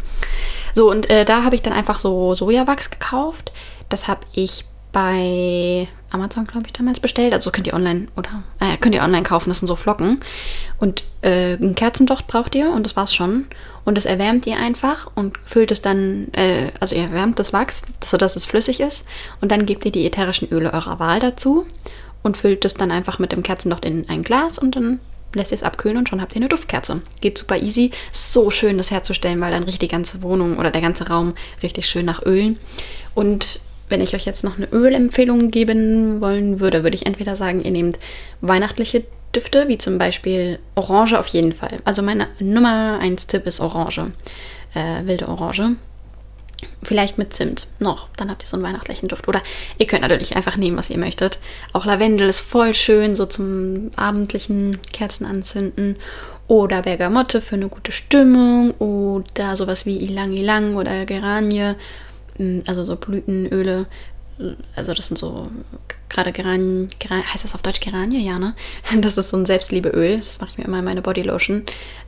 [0.74, 3.52] So, und äh, da habe ich dann einfach so Sojawachs gekauft.
[3.90, 7.34] Das habe ich bei Amazon, glaube ich, damals bestellt.
[7.34, 9.50] Also könnt ihr online oder äh, könnt ihr online kaufen.
[9.50, 10.20] Das sind so Flocken.
[10.80, 13.48] Und äh, ein Kerzendocht braucht ihr und das war's schon.
[13.86, 17.84] Und das erwärmt ihr einfach und füllt es dann, äh, also ihr erwärmt das Wachs,
[18.04, 19.04] sodass es flüssig ist.
[19.42, 21.66] Und dann gebt ihr die ätherischen Öle eurer Wahl dazu
[22.24, 25.00] und füllt es dann einfach mit dem Kerzendocht in ein Glas und dann
[25.36, 27.02] lässt ihr es abkühlen und schon habt ihr eine Duftkerze.
[27.22, 27.92] Geht super easy.
[28.12, 31.86] So schön, das herzustellen, weil dann riecht die ganze Wohnung oder der ganze Raum richtig
[31.86, 32.58] schön nach Ölen.
[33.14, 37.64] Und wenn ich euch jetzt noch eine Ölempfehlung geben wollen würde, würde ich entweder sagen,
[37.64, 38.00] ihr nehmt
[38.42, 39.04] weihnachtliche
[39.36, 41.80] Düfte, wie zum Beispiel Orange auf jeden Fall.
[41.86, 44.12] Also meine Nummer 1 Tipp ist Orange.
[44.74, 45.76] Äh, wilde Orange.
[46.84, 49.28] Vielleicht mit Zimt noch, dann habt ihr so einen weihnachtlichen Duft.
[49.28, 49.42] Oder
[49.78, 51.40] ihr könnt natürlich einfach nehmen, was ihr möchtet.
[51.74, 55.96] Auch Lavendel ist voll schön, so zum abendlichen Kerzen anzünden.
[56.48, 58.72] Oder Bergamotte für eine gute Stimmung.
[58.72, 61.76] Oder sowas wie Ilang Ilang oder Geranie
[62.68, 63.86] also so Blütenöle,
[64.76, 65.50] also das sind so
[66.08, 68.26] gerade Geranien, Geran, heißt das auf Deutsch Geranie?
[68.26, 68.56] Ja, ne?
[69.02, 71.64] Das ist so ein Selbstliebeöl, das mache ich mir immer in meine Bodylotion.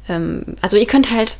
[0.07, 1.37] Ähm, also ihr könnt halt,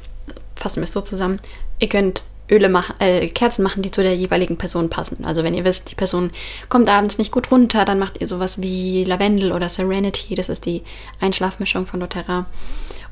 [0.56, 1.40] fassen wir es so zusammen,
[1.80, 5.24] ihr könnt Öle machen, äh, Kerzen machen, die zu der jeweiligen Person passen.
[5.24, 6.32] Also wenn ihr wisst, die Person
[6.68, 10.66] kommt abends nicht gut runter, dann macht ihr sowas wie Lavendel oder Serenity, das ist
[10.66, 10.84] die
[11.22, 12.46] Einschlafmischung von doTERRA.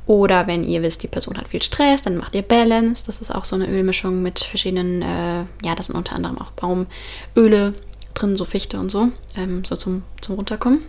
[0.09, 3.03] Oder wenn ihr wisst, die Person hat viel Stress, dann macht ihr Balance.
[3.05, 6.49] Das ist auch so eine Ölmischung mit verschiedenen, äh, ja, das sind unter anderem auch
[6.49, 7.75] Baumöle
[8.15, 10.81] drin, so Fichte und so, ähm, so zum, zum Runterkommen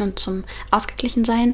[0.00, 1.52] und zum Ausgeglichensein.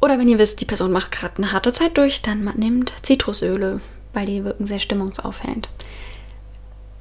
[0.00, 3.80] Oder wenn ihr wisst, die Person macht gerade eine harte Zeit durch, dann nehmt Zitrusöle,
[4.12, 5.68] weil die wirken sehr stimmungsaufhellend.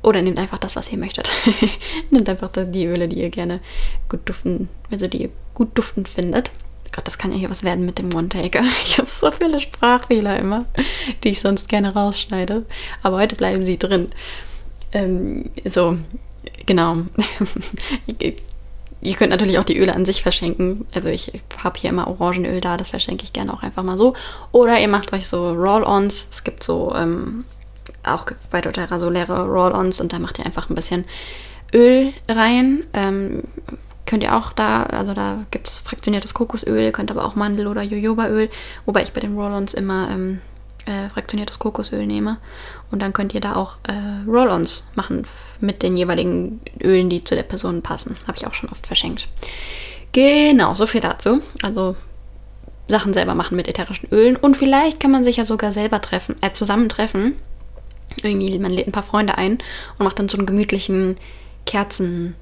[0.03, 1.31] Oder nehmt einfach das, was ihr möchtet.
[2.11, 3.59] nehmt einfach die Öle, die ihr gerne
[4.07, 6.51] gut duften, also die ihr gut duftend findet.
[6.97, 8.63] Gott, das kann ja hier was werden mit dem One-Taker.
[8.83, 10.65] Ich habe so viele Sprachfehler immer,
[11.23, 12.65] die ich sonst gerne rausschneide.
[13.03, 14.09] Aber heute bleiben sie drin.
[14.93, 15.99] Ähm, so,
[16.65, 17.03] genau.
[19.01, 20.87] Ihr könnt natürlich auch die Öle an sich verschenken.
[20.91, 21.31] Also ich
[21.63, 24.15] habe hier immer Orangenöl da, das verschenke ich gerne auch einfach mal so.
[24.51, 26.27] Oder ihr macht euch so Roll-Ons.
[26.31, 27.45] Es gibt so ähm,
[28.03, 31.05] auch bei doTERRA so leere Roll-Ons und da macht ihr einfach ein bisschen
[31.71, 32.85] Öl rein.
[32.93, 33.43] Ähm,
[34.07, 37.83] könnt ihr auch da, also da gibt es fraktioniertes Kokosöl, könnt aber auch Mandel- oder
[37.83, 38.49] Jojobaöl,
[38.85, 40.41] wobei ich bei den Roll-Ons immer ähm,
[40.87, 42.37] äh, fraktioniertes Kokosöl nehme.
[42.89, 45.27] Und dann könnt ihr da auch äh, Roll-Ons machen
[45.59, 48.15] mit den jeweiligen Ölen, die zu der Person passen.
[48.25, 49.27] Habe ich auch schon oft verschenkt.
[50.13, 51.41] Genau, so viel dazu.
[51.61, 51.95] Also
[52.87, 54.37] Sachen selber machen mit ätherischen Ölen.
[54.37, 57.35] Und vielleicht kann man sich ja sogar selber treffen, äh, zusammentreffen.
[58.23, 59.59] Irgendwie, man lädt ein paar Freunde ein
[59.97, 61.17] und macht dann so einen gemütlichen
[61.65, 62.35] Kerzen,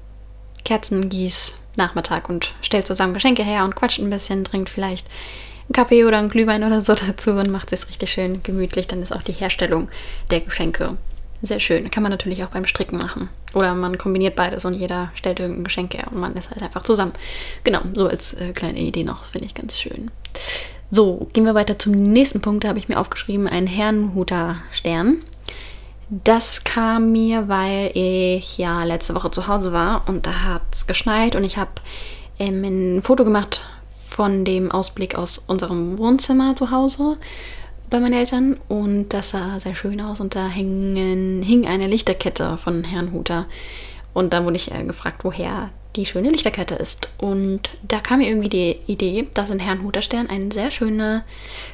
[0.66, 5.06] Kerzengieß Nachmittag und stellt zusammen Geschenke her und quatscht ein bisschen, trinkt vielleicht
[5.66, 8.88] einen Kaffee oder einen Glühwein oder so dazu und macht es richtig schön gemütlich.
[8.88, 9.88] Dann ist auch die Herstellung
[10.30, 10.96] der Geschenke
[11.40, 11.90] sehr schön.
[11.90, 13.28] Kann man natürlich auch beim Stricken machen.
[13.54, 16.82] Oder man kombiniert beides und jeder stellt irgendein Geschenk her und man ist halt einfach
[16.82, 17.12] zusammen.
[17.62, 20.10] Genau, so als äh, kleine Idee noch, finde ich ganz schön.
[20.90, 22.64] So, gehen wir weiter zum nächsten Punkt.
[22.64, 25.22] Da habe ich mir aufgeschrieben, ein Herrenhuter Stern.
[26.08, 30.86] Das kam mir, weil ich ja letzte Woche zu Hause war und da hat es
[30.86, 31.72] geschneit und ich habe
[32.38, 37.18] ähm, ein Foto gemacht von dem Ausblick aus unserem Wohnzimmer zu Hause
[37.90, 42.56] bei meinen Eltern und das sah sehr schön aus und da hingen, hing eine Lichterkette
[42.56, 43.46] von Herrn Huter.
[44.14, 47.08] Und da wurde ich äh, gefragt, woher die schöne Lichterkette ist.
[47.18, 51.24] Und da kam mir irgendwie die Idee, dass ein Herrnhuter Stern eine sehr schöne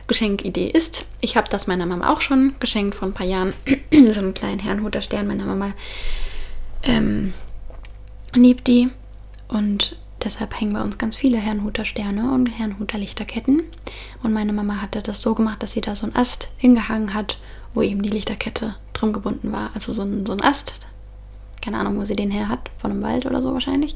[0.07, 1.07] Geschenkidee ist.
[1.21, 3.53] Ich habe das meiner Mama auch schon geschenkt vor ein paar Jahren.
[3.93, 5.27] so einen kleinen Herrnhuter Stern.
[5.27, 5.73] Meine Mama
[6.83, 7.35] ähm,
[8.35, 8.89] liebt die.
[9.49, 13.63] Und deshalb hängen bei uns ganz viele Herrnhuter Sterne und Herrnhuter Lichterketten.
[14.23, 17.39] Und meine Mama hatte das so gemacht, dass sie da so einen Ast hingehangen hat,
[17.75, 19.71] wo eben die Lichterkette drum gebunden war.
[19.75, 20.87] Also so ein, so ein Ast,
[21.63, 23.95] keine Ahnung, wo sie den her hat, von einem Wald oder so wahrscheinlich.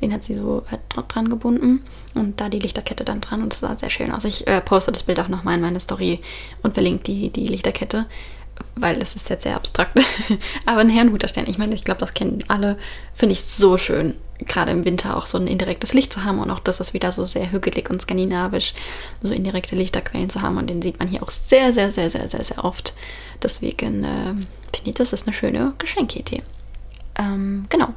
[0.00, 0.78] Den hat sie so äh,
[1.08, 1.82] dran gebunden
[2.14, 4.24] und da die Lichterkette dann dran und es sah sehr schön aus.
[4.24, 6.20] Ich äh, poste das Bild auch nochmal in meine Story
[6.62, 8.06] und verlinke die, die Lichterkette,
[8.76, 9.98] weil es ist jetzt sehr abstrakt.
[10.66, 12.78] Aber ein Herrenhuterstern, ich meine, ich glaube, das kennen alle,
[13.14, 14.14] finde ich so schön,
[14.46, 17.10] gerade im Winter auch so ein indirektes Licht zu haben und auch das ist wieder
[17.10, 18.74] so sehr hügelig und skandinavisch,
[19.20, 22.28] so indirekte Lichterquellen zu haben und den sieht man hier auch sehr, sehr, sehr, sehr,
[22.30, 22.94] sehr, sehr oft.
[23.42, 24.34] Deswegen äh,
[24.74, 26.42] finde ich, das ist eine schöne Geschenkidee.
[27.18, 27.88] Ähm, genau.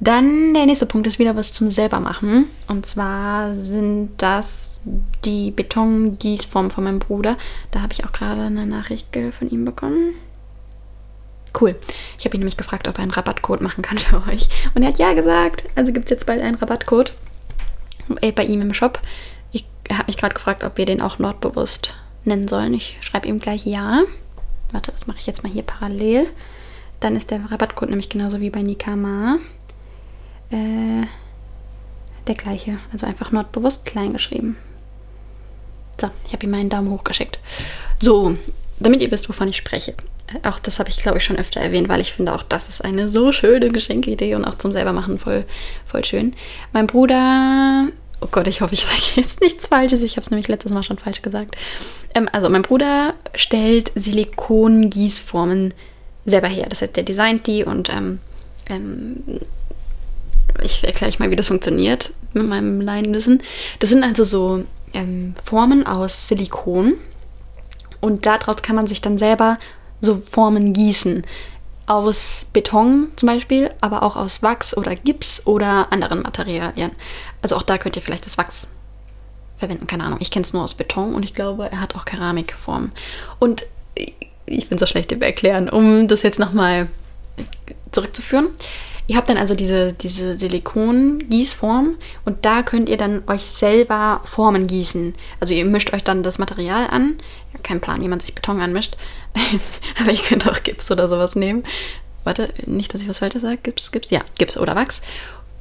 [0.00, 2.46] Dann der nächste Punkt ist wieder was zum selber machen.
[2.68, 4.80] Und zwar sind das
[5.24, 7.36] die Betongießformen von meinem Bruder.
[7.70, 10.14] Da habe ich auch gerade eine Nachricht von ihm bekommen.
[11.58, 11.76] Cool.
[12.18, 14.48] Ich habe ihn nämlich gefragt, ob er einen Rabattcode machen kann für euch.
[14.74, 15.64] Und er hat ja gesagt.
[15.74, 17.12] Also gibt es jetzt bald einen Rabattcode
[18.22, 19.00] äh, bei ihm im Shop.
[19.52, 21.94] Ich habe mich gerade gefragt, ob wir den auch nordbewusst
[22.24, 22.72] nennen sollen.
[22.72, 24.02] Ich schreibe ihm gleich ja.
[24.72, 26.28] Warte, das mache ich jetzt mal hier parallel.
[27.00, 29.38] Dann ist der Rabattcode nämlich genauso wie bei Nikama
[30.50, 31.06] äh,
[32.26, 32.78] der gleiche.
[32.92, 34.56] Also einfach nordbewusst klein geschrieben.
[36.00, 37.38] So, ich habe ihm meinen Daumen hoch geschickt.
[38.00, 38.36] So,
[38.78, 39.94] damit ihr wisst, wovon ich spreche.
[40.44, 42.84] Auch das habe ich, glaube ich, schon öfter erwähnt, weil ich finde auch, das ist
[42.84, 45.44] eine so schöne Geschenkidee und auch zum selbermachen voll,
[45.86, 46.34] voll schön.
[46.72, 47.88] Mein Bruder,
[48.20, 50.02] oh Gott, ich hoffe, ich sage jetzt nichts Falsches.
[50.02, 51.56] Ich habe es nämlich letztes Mal schon falsch gesagt.
[52.14, 55.74] Ähm, also, mein Bruder stellt Silikon-Gießformen
[56.30, 56.66] selber her.
[56.68, 58.18] Das heißt, der designt die und ähm,
[58.68, 59.22] ähm,
[60.62, 63.42] ich erkläre euch mal, wie das funktioniert mit meinem Laienwissen.
[63.78, 64.64] Das sind also so
[64.94, 66.94] ähm, Formen aus Silikon
[68.00, 69.58] und daraus kann man sich dann selber
[70.00, 71.24] so Formen gießen.
[71.86, 76.92] Aus Beton zum Beispiel, aber auch aus Wachs oder Gips oder anderen Materialien.
[77.42, 78.68] Also auch da könnt ihr vielleicht das Wachs
[79.56, 80.18] verwenden, keine Ahnung.
[80.20, 82.92] Ich kenne es nur aus Beton und ich glaube, er hat auch Keramikformen.
[83.40, 83.66] Und
[84.50, 86.88] ich bin so schlecht im Erklären, um das jetzt nochmal
[87.92, 88.48] zurückzuführen.
[89.06, 94.68] Ihr habt dann also diese, diese Silikon-Gießform und da könnt ihr dann euch selber Formen
[94.68, 95.14] gießen.
[95.40, 97.16] Also ihr mischt euch dann das Material an.
[97.52, 98.96] Ich habe Plan, wie man sich Beton anmischt.
[100.00, 101.64] Aber ich könnte auch Gips oder sowas nehmen.
[102.22, 103.58] Warte, nicht, dass ich was weiter sage.
[103.60, 105.02] Gips, Gips, ja, Gips oder Wachs.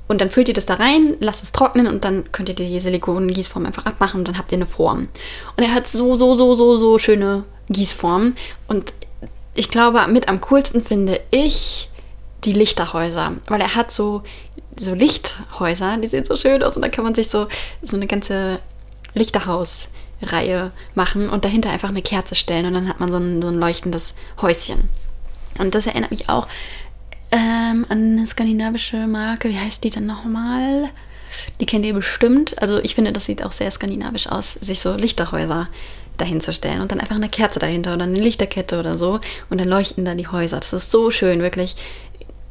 [0.08, 2.80] Und dann füllt ihr das da rein, lasst es trocknen und dann könnt ihr die
[2.80, 5.08] Silikon-Gießform einfach abmachen und dann habt ihr eine Form.
[5.58, 8.36] Und er hat so, so, so, so, so schöne Gießformen.
[8.68, 8.94] Und
[9.56, 11.90] ich glaube, mit am coolsten finde ich
[12.44, 14.24] die Lichterhäuser, weil er hat so,
[14.80, 17.48] so Lichthäuser, die sehen so schön aus und da kann man sich so,
[17.82, 18.58] so eine ganze
[19.14, 23.50] Lichterhausreihe machen und dahinter einfach eine Kerze stellen und dann hat man so ein, so
[23.50, 24.90] ein leuchtendes Häuschen.
[25.58, 26.48] Und das erinnert mich auch
[27.32, 29.50] ähm, an eine skandinavische Marke.
[29.50, 30.90] Wie heißt die denn nochmal?
[31.60, 32.60] Die kennt ihr bestimmt.
[32.62, 35.68] Also ich finde, das sieht auch sehr skandinavisch aus, sich so Lichterhäuser
[36.20, 40.06] dahinzustellen und dann einfach eine Kerze dahinter oder eine Lichterkette oder so und dann leuchten
[40.06, 40.60] da die Häuser.
[40.60, 41.76] Das ist so schön, wirklich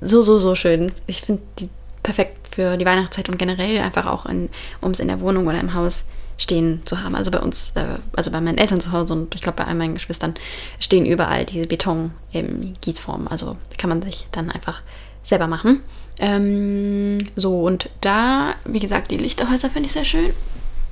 [0.00, 0.92] so, so, so schön.
[1.06, 1.68] Ich finde die
[2.02, 5.74] perfekt für die Weihnachtszeit und generell einfach auch, um es in der Wohnung oder im
[5.74, 6.04] Haus
[6.38, 7.14] stehen zu haben.
[7.14, 9.74] Also bei uns, äh, also bei meinen Eltern zu Hause und ich glaube bei all
[9.74, 10.34] meinen Geschwistern
[10.78, 13.28] stehen überall diese Beton-Gießformen.
[13.28, 14.82] Also kann man sich dann einfach
[15.22, 15.82] selber machen.
[16.20, 20.32] Ähm, so, und da, wie gesagt, die Lichterhäuser finde ich sehr schön.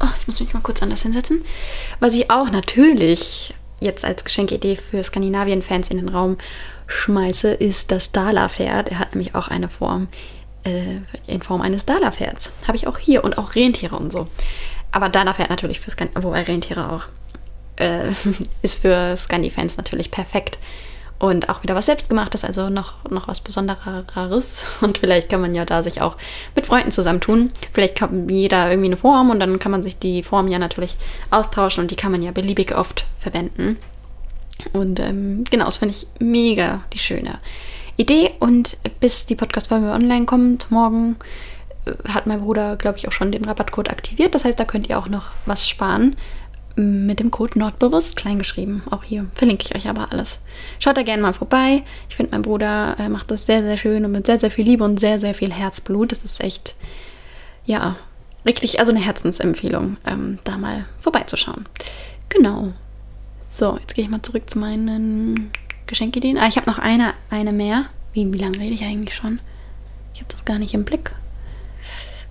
[0.01, 1.43] Oh, ich muss mich mal kurz anders hinsetzen.
[2.01, 6.37] Was ich auch natürlich jetzt als Geschenkidee für Skandinavien-Fans in den Raum
[6.87, 8.91] schmeiße, ist das Dala-Pferd.
[8.91, 10.09] Er hat nämlich auch eine Form
[10.65, 12.53] äh, in Form eines Dala-Pferds.
[12.67, 14.29] Habe ich auch hier und auch Rentiere und so.
[14.93, 17.05] Aber Dala-Pferd natürlich für Skandinavien, wobei Rentiere auch
[17.77, 18.13] äh,
[18.63, 20.59] ist für Scandi-Fans natürlich perfekt.
[21.19, 24.67] Und auch wieder was Selbstgemachtes, also noch, noch was Besondereres.
[24.83, 26.17] Und vielleicht kann man ja da sich auch
[26.55, 27.53] mit Freunden zusammentun.
[27.73, 30.97] Vielleicht kann jeder irgendwie eine Form und dann kann man sich die Form ja natürlich
[31.31, 33.79] austauschen und die kann man ja beliebig oft verwenden.
[34.73, 37.39] Und ähm, genau, das finde ich mega die schöne
[37.97, 38.33] Idee.
[38.41, 41.17] Und bis die Podcast-Folge online kommt, morgen,
[41.87, 44.35] äh, hat mein Bruder, glaube ich, auch schon den Rabattcode aktiviert.
[44.35, 46.17] Das heißt, da könnt ihr auch noch was sparen
[46.77, 48.83] mit dem Code Nordbewusst kleingeschrieben.
[48.91, 50.41] Auch hier verlinke ich euch aber alles.
[50.79, 51.83] Schaut da gerne mal vorbei.
[52.09, 54.67] Ich finde, mein Bruder äh, macht das sehr, sehr schön und mit sehr, sehr viel
[54.67, 56.13] Liebe und sehr, sehr viel Herzblut.
[56.13, 56.75] Das ist echt,
[57.65, 57.97] ja,
[58.45, 61.67] richtig, also eine Herzensempfehlung, ähm, da mal vorbeizuschauen.
[62.29, 62.73] Genau.
[63.49, 65.51] So, jetzt gehe ich mal zurück zu meinen
[65.87, 66.37] Geschenkideen.
[66.37, 67.87] Ah, ich habe noch eine, eine mehr.
[68.13, 69.41] Wie, wie lange rede ich eigentlich schon?
[70.13, 71.15] Ich habe das gar nicht im Blick.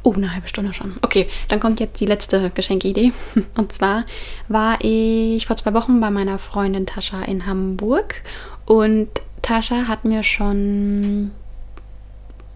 [0.08, 0.98] Oh, eine halbe Stunde schon.
[1.02, 3.12] Okay, dann kommt jetzt die letzte Geschenkidee.
[3.58, 4.06] Und zwar
[4.48, 8.22] war ich vor zwei Wochen bei meiner Freundin Tascha in Hamburg
[8.66, 9.08] und
[9.42, 11.32] Tascha hat mir schon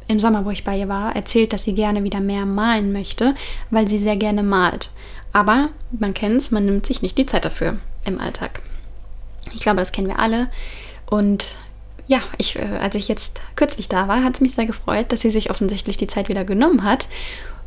[0.08, 3.34] im Sommer, wo ich bei ihr war, erzählt, dass sie gerne wieder mehr malen möchte,
[3.72, 4.92] weil sie sehr gerne malt.
[5.34, 8.62] Aber man kennt es, man nimmt sich nicht die Zeit dafür im Alltag.
[9.56, 10.50] Ich glaube, das kennen wir alle.
[11.08, 11.58] Und
[12.10, 15.22] ja, ich, äh, als ich jetzt kürzlich da war, hat es mich sehr gefreut, dass
[15.22, 17.08] sie sich offensichtlich die Zeit wieder genommen hat.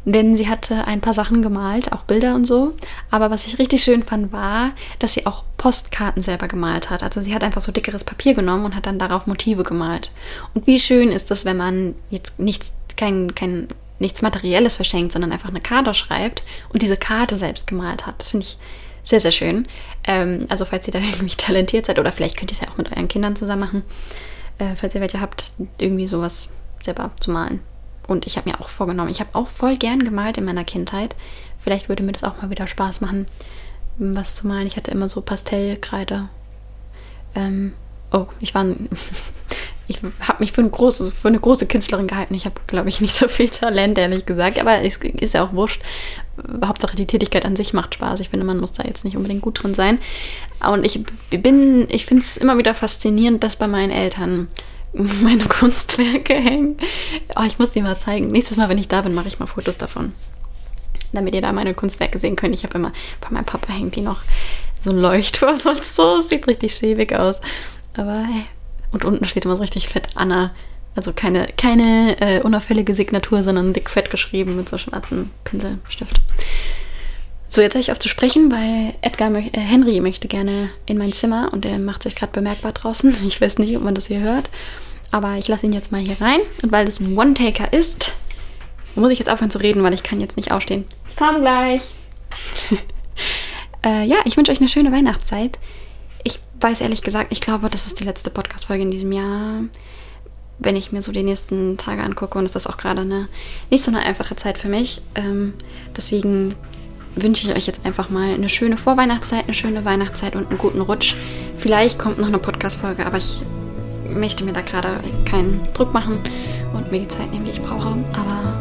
[0.05, 2.74] Denn sie hatte ein paar Sachen gemalt, auch Bilder und so.
[3.12, 7.05] Aber was ich richtig schön fand, war, dass sie auch Postkarten selber gemalt hat.
[7.05, 10.11] Also sie hat einfach so dickeres Papier genommen und hat dann darauf Motive gemalt.
[10.55, 13.68] Und wie schön ist das, wenn man jetzt nichts, kein, kein,
[14.00, 18.20] nichts Materielles verschenkt, sondern einfach eine Karte schreibt und diese Karte selbst gemalt hat.
[18.20, 18.59] Das finde ich
[19.02, 19.66] sehr, sehr schön.
[20.04, 22.78] Ähm, also falls ihr da irgendwie talentiert seid oder vielleicht könnt ihr es ja auch
[22.78, 23.82] mit euren Kindern zusammen machen
[24.58, 26.48] äh, falls ihr welche habt, irgendwie sowas
[26.82, 27.60] selber zu malen.
[28.06, 31.14] Und ich habe mir auch vorgenommen, ich habe auch voll gern gemalt in meiner Kindheit.
[31.58, 33.26] Vielleicht würde mir das auch mal wieder Spaß machen,
[33.98, 34.66] was zu malen.
[34.66, 36.28] Ich hatte immer so Pastellkreide.
[37.34, 37.74] Ähm,
[38.10, 38.66] oh, ich war.
[39.96, 42.35] ich habe mich für, ein großes, für eine große Künstlerin gehalten.
[42.35, 44.59] Ich habe, glaube ich, nicht so viel Talent, ehrlich gesagt.
[44.59, 45.83] Aber es ist ja auch wurscht.
[46.64, 48.20] Hauptsache die Tätigkeit an sich macht Spaß.
[48.20, 49.98] Ich finde, man muss da jetzt nicht unbedingt gut drin sein.
[50.66, 54.48] Und ich bin, ich finde es immer wieder faszinierend, dass bei meinen Eltern
[54.92, 56.76] meine Kunstwerke hängen.
[57.37, 58.31] Oh, ich muss dir mal zeigen.
[58.31, 60.12] Nächstes Mal, wenn ich da bin, mache ich mal Fotos davon.
[61.12, 62.55] Damit ihr da meine Kunstwerke sehen könnt.
[62.55, 64.22] Ich habe immer, bei meinem Papa hängt die noch
[64.81, 66.20] so ein Leuchtturm und so.
[66.20, 67.40] Sieht richtig schäbig aus.
[67.94, 68.44] Aber hey.
[68.92, 70.52] Und unten steht immer so richtig fett Anna.
[70.94, 76.20] Also keine, keine äh, unauffällige Signatur, sondern dick fett geschrieben mit so schwarzen Pinselstift.
[77.48, 81.12] So, jetzt habe ich auf zu sprechen, weil Edgar, äh, Henry möchte gerne in mein
[81.12, 83.14] Zimmer und er macht sich gerade bemerkbar draußen.
[83.26, 84.50] Ich weiß nicht, ob man das hier hört,
[85.11, 86.40] aber ich lasse ihn jetzt mal hier rein.
[86.62, 88.12] Und weil das ein One-Taker ist,
[88.94, 90.85] muss ich jetzt aufhören zu reden, weil ich kann jetzt nicht aufstehen.
[91.09, 91.83] Ich komme gleich.
[93.85, 95.59] äh, ja, ich wünsche euch eine schöne Weihnachtszeit.
[96.62, 99.62] Weiß ehrlich gesagt, ich glaube, das ist die letzte Podcast-Folge in diesem Jahr
[100.64, 102.38] wenn ich mir so die nächsten Tage angucke.
[102.38, 103.29] Und es ist auch gerade eine
[103.70, 105.03] nicht so eine einfache Zeit für mich.
[105.14, 105.55] Ähm,
[105.96, 106.55] deswegen
[107.14, 110.81] wünsche ich euch jetzt einfach mal eine schöne Vorweihnachtszeit, eine schöne Weihnachtszeit und einen guten
[110.81, 111.14] Rutsch.
[111.59, 113.42] Vielleicht kommt noch eine Podcast-Folge, aber ich
[114.09, 116.18] möchte mir da gerade keinen Druck machen
[116.75, 117.88] und mir die Zeit nehmen, die ich brauche.
[118.12, 118.55] Aber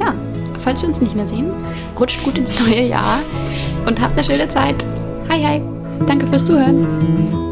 [0.00, 0.14] ja,
[0.58, 1.52] falls wir uns nicht mehr sehen,
[1.98, 3.20] rutscht gut ins neue Jahr
[3.86, 4.84] und habt eine schöne Zeit.
[5.28, 5.81] Hi, hi.
[6.06, 7.51] Danke fürs Zuhören.